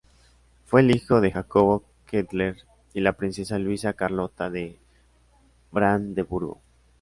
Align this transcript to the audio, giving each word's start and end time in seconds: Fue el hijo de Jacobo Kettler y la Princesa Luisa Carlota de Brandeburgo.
Fue 0.65 0.81
el 0.81 0.89
hijo 0.95 1.21
de 1.21 1.29
Jacobo 1.31 1.83
Kettler 2.07 2.57
y 2.95 3.01
la 3.01 3.13
Princesa 3.13 3.59
Luisa 3.59 3.93
Carlota 3.93 4.49
de 4.49 4.79
Brandeburgo. 5.71 6.59